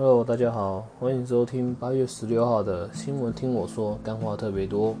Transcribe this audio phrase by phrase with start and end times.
[0.00, 3.32] Hello，大家好，欢迎收听八月十六号的新闻。
[3.32, 4.94] 听我说，干话特别多。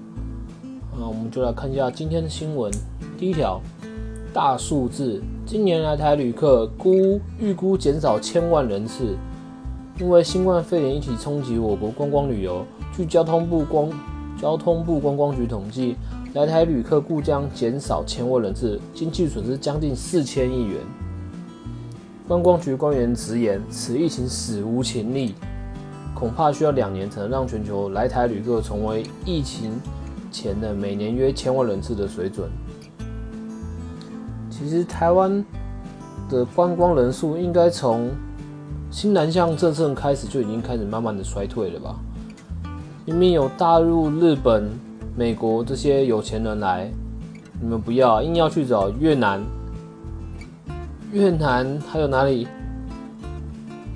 [0.98, 2.68] 那我们就来看一下今天的新闻。
[3.16, 3.60] 第一条，
[4.34, 9.16] 大数字，今年来台旅客估预估减少千万人次，
[10.00, 12.66] 因为新冠肺炎一起冲击我国观光旅游。
[12.92, 13.88] 据交通部光
[14.36, 15.94] 交通部观光局统计，
[16.34, 20.80] 来台旅客估将减少千万人次，经济损失将近四千亿元。
[22.28, 25.34] 观光局官员直言，此疫情史无前例，
[26.14, 29.72] 恐怕需要两年才能让全球来台旅客重回疫情
[30.30, 32.50] 前的每年约千万人次的水准。
[34.50, 35.42] 其实，台湾
[36.28, 38.10] 的观光人数应该从
[38.90, 41.96] 新南向政策开始就已经开始慢慢的衰退了吧？
[43.06, 44.68] 明明有大陆、日本、
[45.16, 46.90] 美国这些有钱人来，
[47.58, 49.42] 你们不要，硬要去找越南。
[51.10, 52.46] 越南还有哪里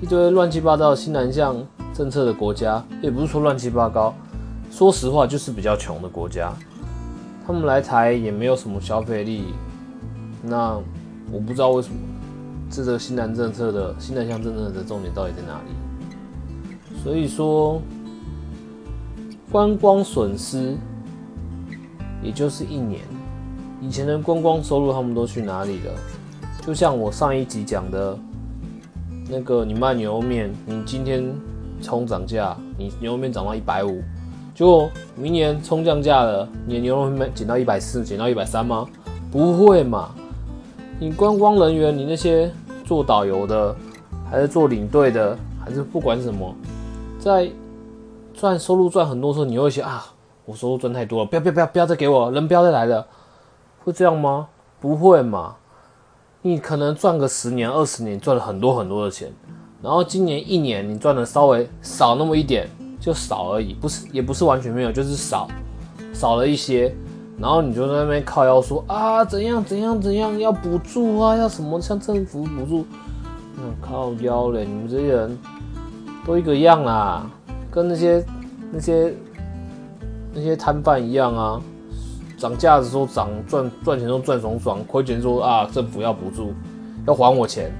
[0.01, 1.55] 一堆乱七八糟新南向
[1.93, 4.13] 政策的国家，也不是说乱七八糟，
[4.71, 6.51] 说实话就是比较穷的国家，
[7.45, 9.53] 他们来台也没有什么消费力，
[10.41, 10.79] 那
[11.31, 11.95] 我不知道为什么
[12.69, 16.99] 这个新南政策的新南向政策的重点到底在哪里？
[17.03, 17.79] 所以说
[19.51, 20.75] 观光损失
[22.23, 23.01] 也就是一年，
[23.79, 25.91] 以前的观光收入他们都去哪里了？
[26.65, 28.17] 就像我上一集讲的，
[29.29, 31.21] 那个你卖牛肉面，你今天
[31.81, 34.01] 冲涨价，你牛肉面涨到一百五，
[34.55, 38.87] 结果明年冲降价了，你的牛肉面减到一百四，减到一百三吗？
[39.29, 40.11] 不会嘛！
[40.99, 42.49] 你观光人员，你那些
[42.85, 43.75] 做导游的，
[44.31, 46.55] 还是做领队的，还是不管什么，
[47.19, 47.51] 在
[48.33, 50.05] 赚收入赚很多时候，你会想啊，
[50.45, 53.05] 我收入赚太多了，不要不要不要不要再给我，人不要再来了，
[53.83, 54.47] 会这样吗？
[54.79, 55.55] 不会嘛！
[56.45, 59.31] 你可能赚个十年、二十年，赚了很多很多的钱，
[59.81, 62.67] 然后今年一年你赚的稍微少那么一点，
[62.99, 65.47] 就少而已，不是也不是完全没有，就是少
[66.13, 66.93] 少了一些，
[67.39, 72.85] 然后你就在那边靠腰说啊怎样怎样怎样要补助啊，要什么像政府补助，
[73.81, 75.39] 靠腰嘞，你们这些人
[76.27, 77.25] 都一个样啦，
[77.71, 78.25] 跟那些
[78.69, 79.15] 那些
[80.33, 81.61] 那些摊贩一样啊。
[82.43, 86.53] 涨价的时候涨赚赚钱都赚爽爽，亏钱说啊政府要补助，
[87.07, 87.71] 要还我钱，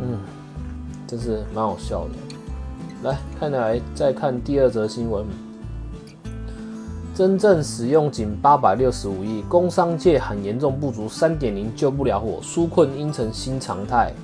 [0.00, 0.18] 嗯，
[1.06, 2.14] 真是蛮好笑的。
[3.02, 5.26] 来看来再看第二则新闻，
[7.14, 14.14] 真正使用仅八百六十五亿，工商界很严重不足，三点零救不了火，纾困应成新常态，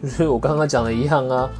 [0.00, 1.50] 就是我刚刚讲的一样啊。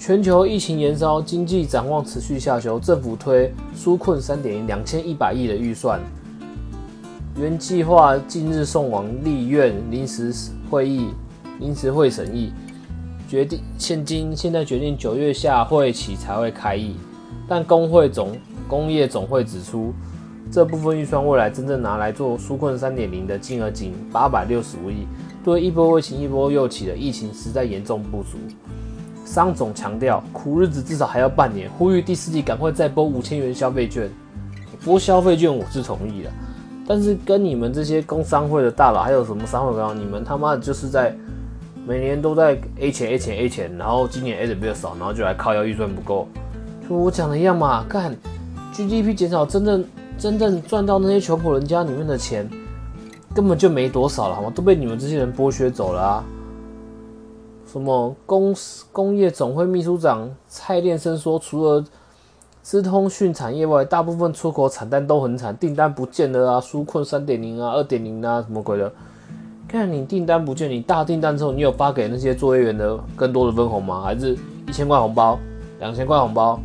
[0.00, 6.00] 全球疫情延烧，经济展望持续下修，政府推纾困三点零两千一百亿的预算，
[7.38, 10.32] 原计划近日送往立院临时
[10.70, 11.10] 会议
[11.58, 12.50] 临时会审议，
[13.28, 16.96] 决定现今现在决定九月下会起才会开议，
[17.46, 18.34] 但工会总
[18.66, 19.92] 工业总会指出，
[20.50, 25.06] 这部分预算未来真正拿来做纾困三点零的金额仅八百六十五亿，
[25.44, 28.38] 对一波未晴一波又起的疫情实在严重不足。
[29.30, 34.10] 商总强调，苦日子至少还要半年，呼吁第四季赶快再拨五千元消费券。
[34.84, 36.30] 拨消费券我是同意的，
[36.84, 41.16] 但是跟你们这些工商会的大佬，还有什么商会高，你们他妈的就是在
[41.86, 46.26] 每年都在 A 钱 A 钱 A 钱，然后今年 A 的比较少，然后就来靠要预算不够。
[46.88, 48.12] 就我讲的一样嘛，干
[48.74, 49.84] GDP 减少，真正
[50.18, 52.50] 真正赚到那些穷苦人家里面的钱，
[53.32, 54.50] 根本就没多少了，好吗？
[54.52, 56.24] 都被你们这些人剥削走了啊！
[57.70, 58.52] 什么工
[58.90, 61.84] 工业总会秘书长蔡炼生说，除了
[62.62, 68.92] 资通讯产业外，大部分出口产单都很惨，订单不见了啊，纾困三点零啊，二点零啊，什么鬼的？
[69.68, 74.02] 看你订单不见，你大订单之后，你有发给那些作业员的更多的分红吗？
[74.02, 74.36] 还是
[74.66, 75.38] 一千块红包、
[75.78, 76.58] 两千块红包？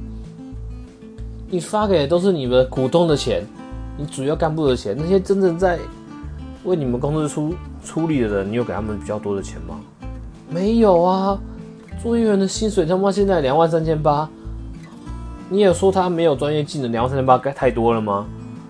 [1.48, 3.46] 你发给的都是你们股东的钱，
[3.96, 5.78] 你主要干部的钱，那些真正在
[6.64, 9.80] 为你们公司出出力的人，你有给他们比较多的钱吗？
[10.50, 11.40] 没有啊，
[12.02, 14.30] 作业员的薪水他妈现在两万三千八，
[15.50, 18.26] 你也说他没有专业技能，两万三千八该太多了吗？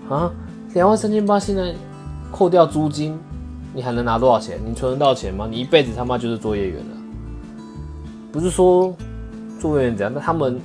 [0.09, 0.31] 啊，
[0.73, 1.75] 两万三千八现在
[2.31, 3.19] 扣掉租金，
[3.73, 4.57] 你还能拿多少钱？
[4.65, 5.47] 你存得到钱吗？
[5.49, 6.95] 你一辈子他妈就是作业员了。
[8.31, 8.95] 不是说
[9.59, 10.59] 作业员怎样，那他们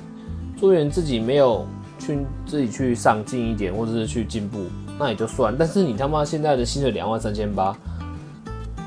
[0.57, 1.65] 作业员自己没有
[1.99, 4.59] 去自己去上进一点，或者是去进步，
[4.97, 5.53] 那也就算。
[5.57, 7.75] 但是你他妈现在的薪水两万三千八，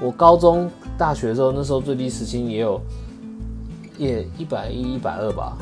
[0.01, 0.71] 我高中。
[0.97, 2.81] 大学的时候，那时候最低时薪也有
[3.99, 5.57] 也一百一、一百二吧。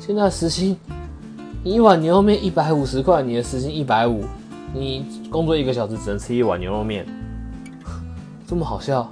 [0.00, 0.76] 现在时薪，
[1.62, 4.24] 你一碗牛肉面一百五十块，你的时薪一百五，
[4.74, 7.06] 你工作一个小时只能吃一碗牛肉面，
[8.46, 9.02] 这么好笑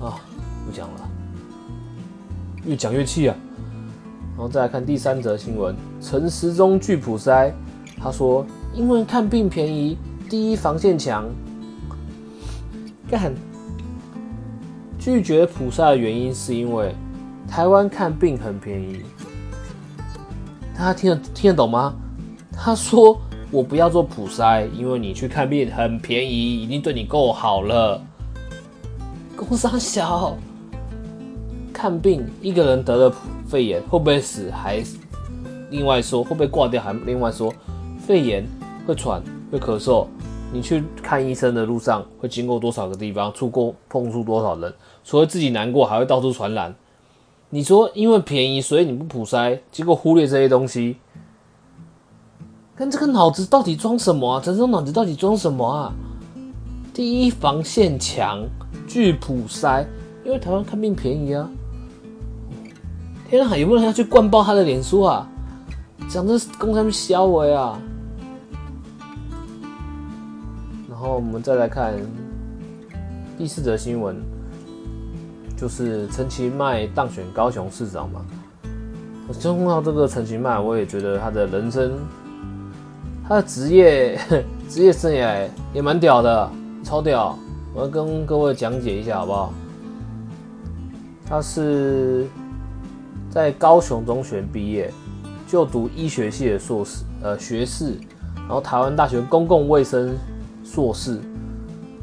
[0.00, 0.18] 啊！
[0.66, 1.10] 不讲了。
[2.64, 3.36] 越讲越气啊。
[4.36, 7.52] 然后再来看第三则新闻，陈时中拒普筛，
[7.98, 8.44] 他说
[8.74, 9.96] 因为看病便宜，
[10.28, 11.24] 第一防线强。
[13.08, 13.32] 干，
[15.06, 16.92] 拒绝普筛的原因是因为
[17.46, 19.02] 台湾看病很便宜。
[20.76, 21.94] 大家听得听得懂吗？
[22.52, 23.16] 他说
[23.52, 28.02] 我不要做普筛，因为你去看病很便宜，已经对你够好了。
[29.36, 30.36] 工伤小，
[31.72, 33.14] 看病一个人得了
[33.46, 34.50] 肺炎会不会死？
[34.50, 34.82] 还
[35.70, 36.82] 另外说会不会挂掉？
[36.82, 37.54] 还另外说，
[37.96, 38.44] 肺炎
[38.84, 39.22] 会喘
[39.52, 40.08] 会咳嗽。
[40.52, 43.32] 你去看医生的路上会经过多少个地方？
[43.32, 44.72] 触过碰触多少人？
[45.04, 46.74] 除了自己难过，还会到处传染。
[47.50, 50.96] 你说因为便宜，所以你不普筛，结果忽略这些东西。
[52.74, 54.40] 看这个脑子到底装什么啊？
[54.42, 55.92] 陈忠脑子到底装什么啊？
[56.94, 58.44] 第一防线强。
[58.86, 59.84] 拒普筛，
[60.24, 61.50] 因为台湾看病便宜啊！
[63.28, 65.28] 天啊，有没有人要去灌爆他的脸书啊？
[66.08, 67.80] 讲这公山消维啊！
[71.06, 71.94] 然后我们再来看
[73.38, 74.16] 第四则新闻，
[75.56, 78.26] 就是陈其迈当选高雄市长嘛。
[79.28, 81.92] 我听到这个陈其迈，我也觉得他的人生，
[83.28, 84.18] 他的职业
[84.68, 86.50] 职业生涯也蛮屌的，
[86.82, 87.38] 超屌。
[87.72, 89.52] 我要跟各位讲解一下，好不好？
[91.24, 92.26] 他是
[93.30, 94.92] 在高雄中学毕业，
[95.46, 97.92] 就读医学系的硕士，呃，学士，
[98.34, 100.12] 然后台湾大学公共卫生
[100.66, 101.20] 硕士。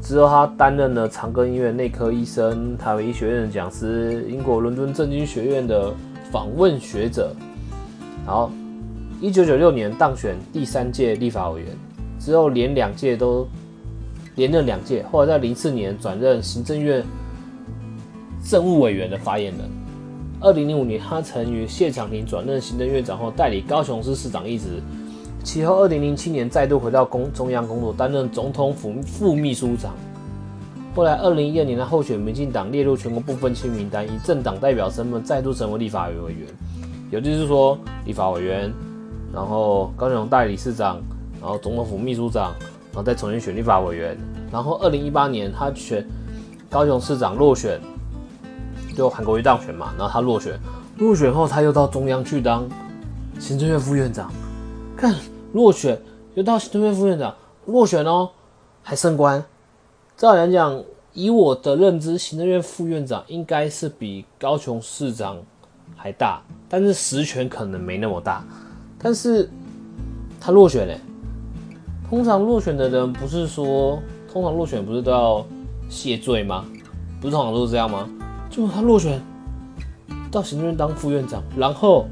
[0.00, 5.92] 之后，他担任了长庚医院内科医生、台北医学院的讲师、英国伦敦政经学院的
[6.32, 7.34] 访问学者。
[8.26, 8.50] 然后，
[9.20, 11.70] 一九九六年当选第三届立法委员，
[12.18, 13.46] 之后连两届都。
[14.36, 17.04] 连任两届，后来在零四年转任行政院
[18.44, 19.60] 政务委员的发言人。
[20.40, 24.82] 二零零五年，他曾与谢长廷转任行政院长后，代理高雄市市长一职。
[25.44, 29.94] 其后，二零零七年再度回到公中央工作，担任总统府副秘书长。
[30.96, 36.48] 后来，二零一二年，的候选民进党列入全国不分区名单，以政党代表身份再度成为立法委员。
[37.12, 38.72] 也就是说，立法委员，
[39.32, 41.00] 然后高雄代理市长，
[41.40, 42.52] 然后总统府秘书长。
[42.94, 44.16] 然后再重新选立法委员，
[44.52, 46.06] 然后二零一八年他选
[46.70, 47.80] 高雄市长落选，
[48.96, 50.56] 就韩国瑜当选嘛，然后他落选，
[50.98, 52.68] 落选后他又到中央去当
[53.40, 54.30] 行政院副院长，
[54.96, 55.12] 看
[55.54, 55.98] 落选
[56.34, 57.34] 又到行政院副院长，
[57.66, 58.28] 落选哦
[58.82, 59.42] 还升官，
[60.16, 65.38] 照理来讲，以我的认知，行政院副院长应该是比高雄市长
[65.96, 68.44] 还大，但是实权可能没那么大，
[68.98, 69.48] 但是
[70.40, 70.98] 他落选嘞。
[72.10, 73.98] 通常落选的人不是说，
[74.30, 75.46] 通常落选不是都要
[75.88, 76.64] 谢罪吗？
[77.20, 78.08] 不是通常都是这样吗？
[78.50, 79.20] 就他落选
[80.30, 82.06] 到行政院当副院长，然后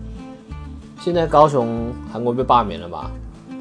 [1.00, 3.10] 现在高雄韩国被罢免了吧，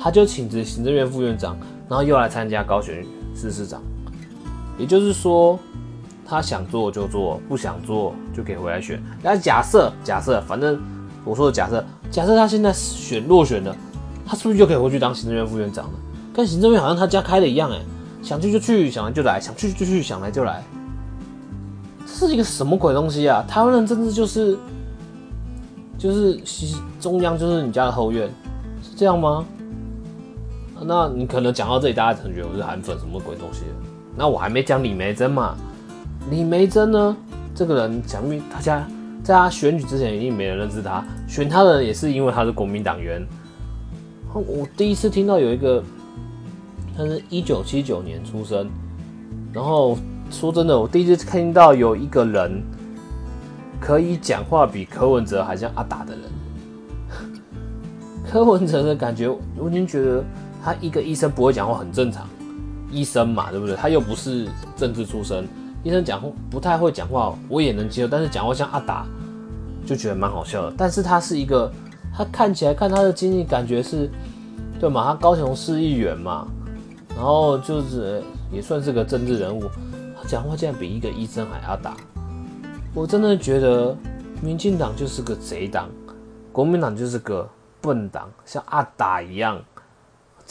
[0.03, 1.55] 他就请辞行政院副院长，
[1.87, 2.91] 然后又来参加高雄
[3.35, 3.79] 市市长。
[4.75, 5.59] 也就是说，
[6.25, 8.99] 他想做就做，不想做就可以回来选。
[9.21, 10.81] 那假设假设，反正
[11.23, 13.75] 我说的假设，假设他现在选落选了，
[14.25, 15.91] 他是不是就可以回去当行政院副院长了？
[16.33, 17.79] 跟行政院好像他家开的一样哎，
[18.23, 20.63] 想去就去，想来就来，想去就去，想来就来。
[22.07, 23.45] 这是一个什么鬼东西啊？
[23.47, 24.57] 台湾人真的就是，
[25.95, 26.41] 就是
[26.99, 28.27] 中央就是你家的后院，
[28.81, 29.45] 是这样吗？
[30.83, 33.63] 那你可能讲到这里，大家可能觉得我是韩粉，什么鬼东西？
[34.15, 35.55] 那我还没讲李梅珍嘛。
[36.29, 37.15] 李梅珍呢，
[37.55, 38.87] 这个人讲明他家
[39.23, 43.25] 在他选举之前，一定没人认识他，选他的人也是因为他是国民党员。
[44.33, 45.83] 我第一次听到有一个。
[46.93, 48.69] 他是一九七九年出生，
[49.53, 49.97] 然后
[50.29, 52.61] 说真的，我第一次看到有一个人
[53.79, 56.21] 可以讲话比柯文哲还像阿达的人。
[58.29, 60.21] 柯文哲的感觉，我已经觉得
[60.63, 62.27] 他一个医生不会讲话很正常，
[62.91, 63.75] 医生嘛，对不对？
[63.75, 65.47] 他又不是政治出身，
[65.83, 68.07] 医生讲话不太会讲话，我也能接受。
[68.07, 69.05] 但是讲话像阿达，
[69.85, 70.75] 就觉得蛮好笑的。
[70.77, 71.71] 但是他是一个，
[72.15, 74.09] 他看起来看他的经历，感觉是
[74.79, 75.05] 对嘛？
[75.05, 76.47] 他高雄市议员嘛。
[77.13, 79.65] 然后就是也算是个政治人物，
[80.15, 81.95] 他讲话竟然比一个医生还要大，
[82.93, 83.95] 我真的觉得
[84.41, 85.89] 民进党就是个贼党，
[86.53, 87.47] 国民党就是个
[87.81, 89.61] 笨党，像阿达一样，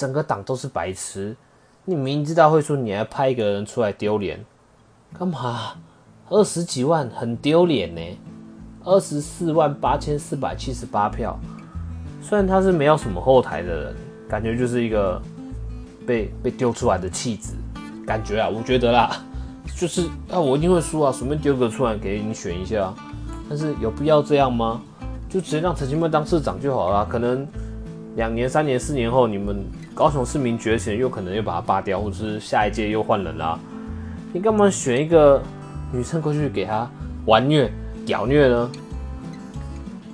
[0.01, 1.37] 整个党都是白痴。
[1.85, 4.43] 你明知道会输，你还派一个人出来丢脸，
[5.19, 5.75] 干嘛？
[6.31, 8.01] 二十几万很丢脸呢，
[8.83, 11.39] 二十四万八千四百七十八票，
[12.23, 15.21] 虽然他是没有什么后台的人，感觉就是一个。
[16.07, 17.55] 被被丢出来的弃子，
[18.05, 19.23] 感觉啊，我觉得啦，
[19.77, 22.93] 就是啊，我一定会输啊，随便丢个出来给你选一下，
[23.49, 24.81] 但是有必要这样吗？
[25.29, 27.07] 就直接让陈其迈当市长就好了。
[27.07, 27.47] 可能
[28.17, 29.65] 两年、三年、四年后，你们
[29.95, 33.59] 高雄市民觉醒，又可能又把他罢掉，或者是下一届又换人啦。
[34.33, 35.43] 你干嘛选一个
[35.93, 36.89] 女生过去给他
[37.27, 37.71] 玩虐、
[38.05, 38.71] 屌虐呢？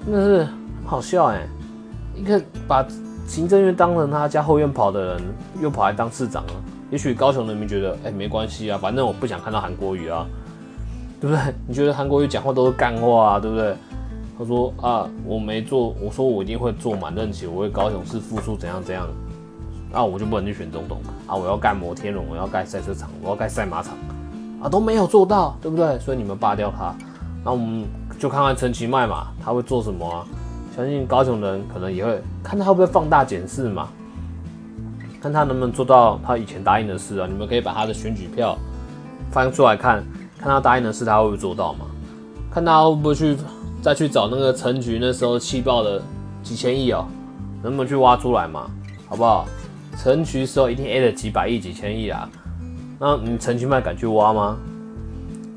[0.04, 0.48] 真的是
[0.84, 1.46] 好笑哎！
[2.14, 2.86] 一个把
[3.26, 5.22] 行政院当成他家后院跑的人，
[5.60, 6.52] 又跑来当市长了。
[6.90, 10.24] 也许高雄人民觉得，哎，没关系啊，反正我不想看到韩国瑜啊，
[11.20, 11.42] 对不对？
[11.66, 13.74] 你觉得韩国瑜讲话都是干话啊，对不对？
[14.38, 19.08] 他说啊，我没做，我说我一定会做满任期，我为高雄市付出怎样怎样，
[19.90, 21.34] 那我就不能去选总统啊？
[21.34, 23.94] 我要盖摩天轮，我要盖赛车场，我要盖赛马场，
[24.62, 25.98] 啊，都没有做到，对不对？
[25.98, 26.94] 所以你们罢掉他，
[27.44, 27.84] 那我们
[28.18, 30.26] 就看看陈其迈嘛，他会做什么啊？
[30.76, 33.88] 相信高雄人可能也会看他会不会放大检视嘛。
[35.18, 37.26] 看他能不能做到他以前答应的事啊？
[37.26, 38.56] 你们可以把他的选举票
[39.30, 40.04] 翻出来看，
[40.38, 41.86] 看他答应的事他会不会做到嘛？
[42.50, 43.34] 看他会不会去
[43.86, 46.02] 再去找那个陈局那时候气爆的
[46.42, 47.06] 几千亿哦，
[47.62, 48.68] 能不能去挖出来嘛？
[49.06, 49.46] 好不好？
[49.96, 52.28] 陈局时候一定 A 了几百亿、几千亿啊，
[52.98, 54.56] 那你陈其迈敢去挖吗？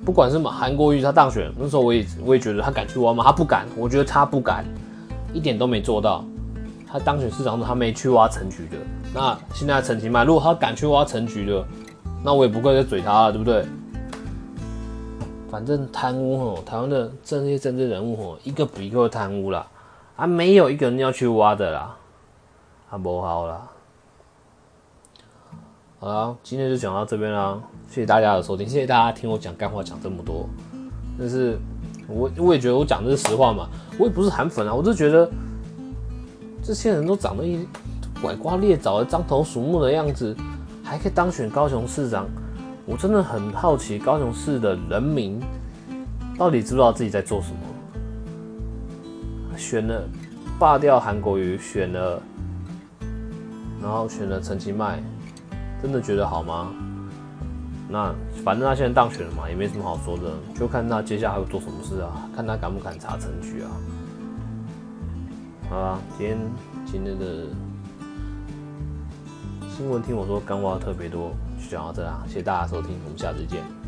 [0.06, 3.24] 不管是韩国瑜他当选那时候，我也我也觉得他敢去挖吗？
[3.24, 4.64] 他不敢，我觉得他不敢，
[5.34, 6.24] 一点都没做到。
[6.88, 8.78] 他当选市长时他没去挖陈局的。
[9.12, 11.66] 那现在陈其迈，如果他敢去挖陈局的，
[12.24, 13.66] 那我也不会再嘴他了，对不对？
[15.50, 19.68] 反正贪污吼，台湾的这些政治人物吼，一个比一个贪污啦，
[20.16, 21.96] 啊，没有一个人要去挖的啦，
[22.90, 23.68] 啊，不好啦。
[26.00, 30.48] 好了，今天就讲到这边啦，谢谢大家的收听，谢谢大家听我讲干话讲这么多，
[31.18, 31.58] 但是
[32.08, 35.30] 我我也觉得我讲的是实话嘛，我也不是韩粉啊，我就觉得
[36.64, 37.68] 这些人都长得一。
[38.22, 40.36] 拐瓜裂枣的獐头鼠目的样子，
[40.84, 42.28] 还可以当选高雄市长，
[42.90, 45.40] 我真的很好奇高雄市的人民
[46.36, 47.60] 到底知不知道自己在做什么？
[49.56, 50.02] 选了
[50.58, 52.20] 罢掉韩国瑜，选了，
[53.80, 55.00] 然后选了陈其迈，
[55.84, 56.72] 真的觉得好吗？
[57.88, 58.12] 那
[58.44, 60.24] 反正他现在当选了嘛，也没什么好说的，
[60.56, 63.70] 就看他接下来会做什么事啊，看他敢不敢查程序啊。
[65.70, 66.38] 好啦，今天
[66.88, 67.46] 今天的。
[69.78, 73.79] 新闻听我说，干话特别多，就讲到这啦，谢谢大家收听，我们下次见。